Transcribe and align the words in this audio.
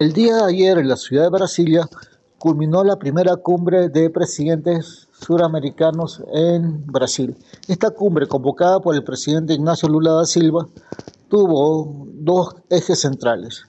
El 0.00 0.14
día 0.14 0.34
de 0.36 0.44
ayer 0.44 0.78
en 0.78 0.88
la 0.88 0.96
ciudad 0.96 1.24
de 1.24 1.28
Brasilia 1.28 1.86
culminó 2.38 2.82
la 2.84 2.96
primera 2.96 3.36
cumbre 3.36 3.90
de 3.90 4.08
presidentes 4.08 5.08
suramericanos 5.12 6.22
en 6.32 6.86
Brasil. 6.86 7.36
Esta 7.68 7.90
cumbre, 7.90 8.26
convocada 8.26 8.80
por 8.80 8.94
el 8.94 9.04
presidente 9.04 9.52
Ignacio 9.52 9.90
Lula 9.90 10.12
da 10.12 10.24
Silva, 10.24 10.66
tuvo 11.28 12.06
dos 12.14 12.54
ejes 12.70 12.98
centrales. 12.98 13.64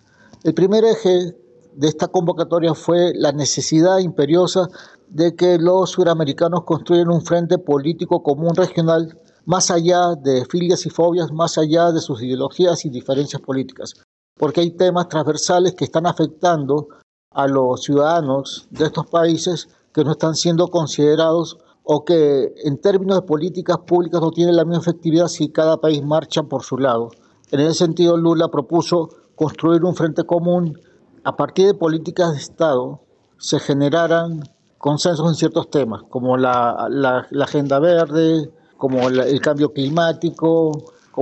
El 0.45 0.53
primer 0.53 0.85
eje 0.85 1.35
de 1.73 1.87
esta 1.89 2.07
convocatoria 2.07 2.75
fue 2.75 3.11
la 3.13 3.33
necesidad 3.33 3.97
imperiosa 3.97 4.69
de 5.09 5.35
que 5.35 5.57
los 5.57 5.89
suramericanos 5.89 6.63
construyan 6.63 7.11
un 7.11 7.25
frente 7.25 7.57
político 7.57 8.23
común 8.23 8.55
regional 8.55 9.19
más 9.43 9.69
allá 9.69 10.15
de 10.15 10.45
filias 10.45 10.85
y 10.85 10.91
fobias, 10.91 11.33
más 11.33 11.57
allá 11.57 11.91
de 11.91 11.99
sus 11.99 12.23
ideologías 12.23 12.85
y 12.85 12.89
diferencias 12.89 13.41
políticas 13.41 13.95
porque 14.41 14.61
hay 14.61 14.71
temas 14.71 15.07
transversales 15.07 15.75
que 15.75 15.83
están 15.83 16.07
afectando 16.07 16.87
a 17.29 17.45
los 17.45 17.83
ciudadanos 17.83 18.67
de 18.71 18.85
estos 18.85 19.05
países 19.05 19.69
que 19.93 20.03
no 20.03 20.13
están 20.13 20.33
siendo 20.33 20.69
considerados 20.69 21.59
o 21.83 22.03
que 22.03 22.51
en 22.65 22.81
términos 22.81 23.17
de 23.17 23.27
políticas 23.27 23.77
públicas 23.85 24.19
no 24.19 24.31
tienen 24.31 24.55
la 24.55 24.65
misma 24.65 24.81
efectividad 24.81 25.27
si 25.27 25.49
cada 25.49 25.77
país 25.77 26.03
marcha 26.03 26.41
por 26.41 26.63
su 26.63 26.79
lado. 26.79 27.11
En 27.51 27.59
ese 27.59 27.75
sentido, 27.75 28.17
Lula 28.17 28.47
propuso 28.47 29.09
construir 29.35 29.85
un 29.85 29.93
frente 29.93 30.23
común 30.23 30.75
a 31.23 31.35
partir 31.35 31.67
de 31.67 31.73
políticas 31.75 32.31
de 32.31 32.39
Estado 32.39 32.99
se 33.37 33.59
generaran 33.59 34.41
consensos 34.79 35.29
en 35.29 35.35
ciertos 35.35 35.69
temas, 35.69 36.01
como 36.09 36.35
la, 36.35 36.87
agenda 37.39 37.77
verde, 37.77 38.49
como 38.77 39.07
el 39.07 39.39
cambio 39.39 39.71
climático, 39.71 40.71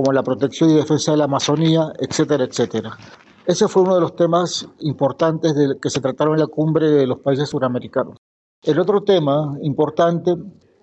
como 0.00 0.14
la 0.14 0.22
protección 0.22 0.70
y 0.70 0.76
defensa 0.76 1.10
de 1.10 1.18
la 1.18 1.24
Amazonía, 1.24 1.92
etcétera, 1.98 2.44
etcétera. 2.44 2.96
Ese 3.44 3.68
fue 3.68 3.82
uno 3.82 3.96
de 3.96 4.00
los 4.00 4.16
temas 4.16 4.66
importantes 4.78 5.52
que 5.78 5.90
se 5.90 6.00
trataron 6.00 6.34
en 6.34 6.40
la 6.40 6.46
cumbre 6.46 6.90
de 6.90 7.06
los 7.06 7.18
países 7.18 7.50
suramericanos. 7.50 8.16
El 8.62 8.80
otro 8.80 9.02
tema 9.02 9.58
importante 9.60 10.34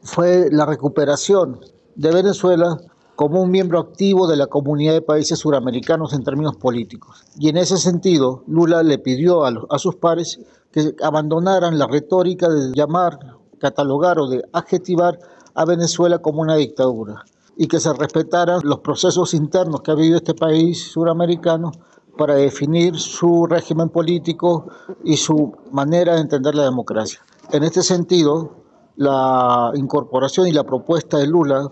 fue 0.04 0.50
la 0.52 0.68
recuperación 0.68 1.60
de 1.96 2.12
Venezuela 2.12 2.78
como 3.16 3.42
un 3.42 3.50
miembro 3.50 3.80
activo 3.80 4.28
de 4.28 4.38
la 4.38 4.46
comunidad 4.46 4.94
de 4.94 5.02
países 5.02 5.40
suramericanos 5.40 6.14
en 6.14 6.24
términos 6.24 6.56
políticos. 6.58 7.24
Y 7.40 7.50
en 7.50 7.58
ese 7.58 7.78
sentido, 7.78 8.44
Lula 8.46 8.84
le 8.84 9.00
pidió 9.00 9.46
a, 9.46 9.52
a 9.72 9.80
sus 9.80 9.96
pares 9.96 10.40
que 10.72 10.94
abandonaran 11.02 11.80
la 11.80 11.88
retórica 11.88 12.50
de 12.50 12.72
llamar, 12.72 13.18
catalogar 13.60 14.20
o 14.20 14.28
de 14.28 14.44
adjetivar 14.54 15.18
a 15.56 15.66
Venezuela 15.66 16.20
como 16.20 16.42
una 16.42 16.56
dictadura 16.56 17.26
y 17.58 17.68
que 17.68 17.80
se 17.80 17.92
respetaran 17.94 18.62
los 18.64 18.80
procesos 18.80 19.34
internos 19.34 19.82
que 19.82 19.92
ha 19.92 19.96
vivido 19.96 20.18
este 20.18 20.34
país 20.34 20.92
suramericano 20.92 21.72
para 22.18 22.36
definir 22.36 22.98
su 22.98 23.46
régimen 23.46 23.90
político 23.90 24.68
y 25.04 25.18
su 25.18 25.54
manera 25.72 26.16
de 26.16 26.22
entender 26.22 26.56
la 26.56 26.64
democracia. 26.64 27.20
En 27.52 27.64
este 27.64 27.82
sentido, 27.82 28.64
la 28.96 29.72
incorporación 29.76 30.48
y 30.48 30.52
la 30.52 30.64
propuesta 30.64 31.18
de 31.18 31.28
Lula 31.28 31.70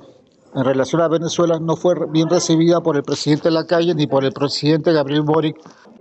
en 0.55 0.63
relación 0.63 1.01
a 1.01 1.07
Venezuela 1.07 1.59
no 1.59 1.75
fue 1.75 1.95
bien 2.11 2.29
recibida 2.29 2.81
por 2.81 2.95
el 2.95 3.03
presidente 3.03 3.49
de 3.49 3.55
la 3.55 3.65
calle 3.65 3.93
ni 3.93 4.07
por 4.07 4.23
el 4.23 4.31
presidente 4.31 4.93
Gabriel 4.93 5.23
Boric, 5.23 5.57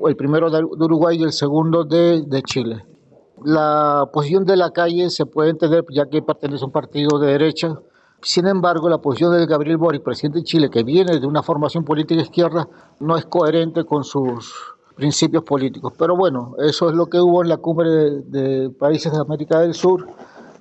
el 0.07 0.17
primero 0.17 0.51
de 0.51 0.63
Uruguay 0.63 1.19
y 1.19 1.25
el 1.25 1.33
segundo 1.33 1.85
de, 1.85 2.23
de 2.23 2.43
Chile. 2.43 2.85
La 3.43 4.09
posición 4.13 4.45
de 4.45 4.57
la 4.57 4.71
calle 4.71 5.11
se 5.11 5.27
puede 5.27 5.51
entender 5.51 5.85
ya 5.91 6.07
que 6.07 6.23
pertenece 6.23 6.63
a 6.63 6.67
un 6.67 6.73
partido 6.73 7.19
de 7.19 7.33
derecha, 7.33 7.75
sin 8.25 8.47
embargo, 8.47 8.89
la 8.89 8.99
posición 8.99 9.37
de 9.37 9.45
Gabriel 9.45 9.77
Boric, 9.77 10.03
presidente 10.03 10.39
de 10.39 10.45
Chile, 10.45 10.71
que 10.71 10.83
viene 10.83 11.21
de 11.21 11.27
una 11.27 11.43
formación 11.43 11.85
política 11.85 12.23
izquierda, 12.23 12.67
no 12.99 13.19
es 13.19 13.27
coherente 13.27 13.85
con 13.85 14.03
sus 14.03 14.55
principios 14.97 15.45
políticos. 15.45 15.93
Pero 15.99 16.17
bueno, 16.17 16.55
eso 16.59 16.89
es 16.89 16.97
lo 16.97 17.07
que 17.07 17.21
hubo 17.21 17.43
en 17.43 17.51
la 17.51 17.59
cumbre 17.59 17.89
de, 18.23 18.71
países 18.71 19.13
de 19.13 19.19
América 19.19 19.61
del 19.61 19.75
Sur. 19.75 20.07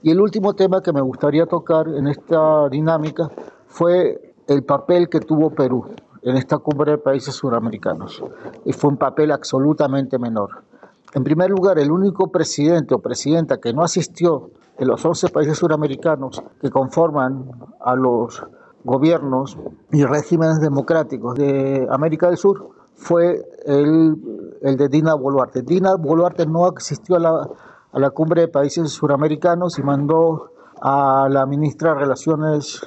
Y 0.01 0.11
el 0.11 0.19
último 0.19 0.53
tema 0.53 0.81
que 0.81 0.91
me 0.91 0.99
gustaría 0.99 1.45
tocar 1.45 1.87
en 1.87 2.07
esta 2.07 2.67
dinámica 2.67 3.31
fue 3.67 4.35
el 4.47 4.63
papel 4.65 5.07
que 5.07 5.21
tuvo 5.21 5.49
Perú 5.51 5.85
en 6.21 6.35
esta 6.35 6.57
cumbre 6.57 6.91
de 6.91 6.97
países 6.97 7.33
suramericanos. 7.33 8.21
Y 8.65 8.73
fue 8.73 8.89
un 8.89 8.97
papel 8.97 9.31
absolutamente 9.31 10.19
menor. 10.19 10.63
En 11.13 11.23
primer 11.23 11.49
lugar, 11.51 11.77
el 11.77 11.91
único 11.91 12.31
presidente 12.31 12.95
o 12.95 12.99
presidenta 12.99 13.59
que 13.59 13.73
no 13.73 13.83
asistió 13.83 14.49
de 14.77 14.85
los 14.85 15.05
11 15.05 15.29
países 15.29 15.57
suramericanos 15.57 16.43
que 16.59 16.71
conforman 16.71 17.51
a 17.79 17.95
los 17.95 18.43
gobiernos 18.83 19.57
y 19.91 20.03
regímenes 20.03 20.59
democráticos 20.59 21.35
de 21.35 21.87
América 21.89 22.27
del 22.27 22.37
Sur 22.37 22.69
fue 22.95 23.45
el, 23.65 24.57
el 24.61 24.77
de 24.77 24.89
Dina 24.89 25.13
Boluarte. 25.13 25.61
Dina 25.61 25.95
Boluarte 25.95 26.45
no 26.45 26.65
asistió 26.75 27.15
a 27.15 27.19
la, 27.19 27.49
a 27.91 27.99
la 27.99 28.09
cumbre 28.09 28.41
de 28.41 28.47
países 28.47 28.91
suramericanos 28.91 29.77
y 29.77 29.83
mandó 29.83 30.51
a 30.81 31.27
la 31.29 31.45
ministra 31.45 31.93
de 31.93 31.99
Relaciones, 31.99 32.81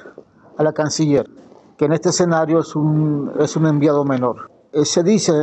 a 0.57 0.63
la 0.63 0.73
canciller, 0.73 1.29
que 1.77 1.85
en 1.85 1.93
este 1.93 2.09
escenario 2.09 2.59
es 2.59 2.75
un, 2.75 3.31
es 3.39 3.55
un 3.55 3.65
enviado 3.67 4.03
menor. 4.03 4.51
Eh, 4.73 4.85
se 4.85 5.01
dice 5.01 5.33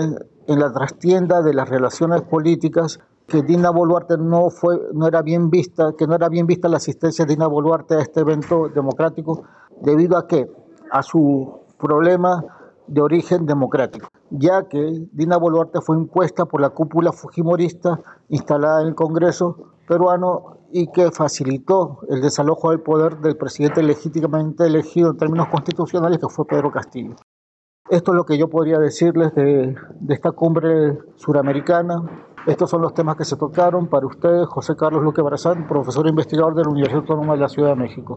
en 0.46 0.60
la 0.60 0.72
trastienda 0.72 1.42
de 1.42 1.54
las 1.54 1.68
relaciones 1.68 2.22
políticas 2.22 3.00
que 3.26 3.42
Dina 3.42 3.70
Boluarte 3.70 4.18
no 4.18 4.50
fue 4.50 4.78
no 4.92 5.06
era 5.06 5.22
bien 5.22 5.50
vista, 5.50 5.94
que 5.96 6.06
no 6.06 6.14
era 6.14 6.28
bien 6.28 6.46
vista 6.46 6.68
la 6.68 6.76
asistencia 6.76 7.24
de 7.24 7.34
Dina 7.34 7.46
Boluarte 7.46 7.94
a 7.94 8.00
este 8.00 8.20
evento 8.20 8.68
democrático 8.68 9.44
debido 9.80 10.18
a 10.18 10.26
que 10.26 10.50
a 10.90 11.02
su 11.02 11.60
problema 11.78 12.44
de 12.86 13.00
origen 13.00 13.46
democrático, 13.46 14.08
ya 14.30 14.64
que 14.68 15.06
Dina 15.12 15.38
Boluarte 15.38 15.80
fue 15.80 15.96
impuesta 15.96 16.44
por 16.44 16.60
la 16.60 16.70
cúpula 16.70 17.12
fujimorista 17.12 18.00
instalada 18.28 18.82
en 18.82 18.88
el 18.88 18.94
Congreso 18.94 19.72
peruano 19.88 20.58
y 20.70 20.88
que 20.88 21.10
facilitó 21.10 22.00
el 22.08 22.20
desalojo 22.20 22.70
del 22.70 22.80
poder 22.80 23.18
del 23.18 23.36
presidente 23.36 23.82
legítimamente 23.82 24.66
elegido 24.66 25.10
en 25.10 25.16
términos 25.16 25.48
constitucionales 25.48 26.18
que 26.18 26.28
fue 26.28 26.46
Pedro 26.46 26.70
Castillo. 26.70 27.16
Esto 27.90 28.12
es 28.12 28.16
lo 28.16 28.24
que 28.24 28.38
yo 28.38 28.48
podría 28.48 28.78
decirles 28.78 29.34
de, 29.34 29.76
esta 30.08 30.32
cumbre 30.32 30.96
suramericana. 31.16 32.02
Estos 32.46 32.70
son 32.70 32.80
los 32.80 32.94
temas 32.94 33.14
que 33.16 33.26
se 33.26 33.36
tocaron 33.36 33.88
para 33.88 34.06
ustedes, 34.06 34.46
José 34.48 34.74
Carlos 34.74 35.02
Luque 35.02 35.20
Barazán, 35.20 35.68
profesor 35.68 36.06
e 36.06 36.08
investigador 36.08 36.54
de 36.54 36.62
la 36.62 36.70
Universidad 36.70 37.02
Autónoma 37.02 37.34
de 37.34 37.40
la 37.40 37.48
Ciudad 37.50 37.70
de 37.70 37.76
México. 37.76 38.12